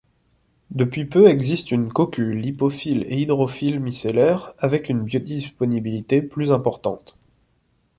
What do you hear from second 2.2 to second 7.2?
lipophile et hydrophile micellaire, avec une biodisponibilité plus importante.